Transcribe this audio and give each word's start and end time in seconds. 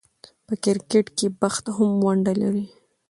په 0.45 0.53
کرکټ 0.63 1.05
کښي 1.17 1.27
بخت 1.41 1.65
هم 1.75 1.91
ونډه 2.05 2.33
لري. 2.41 2.65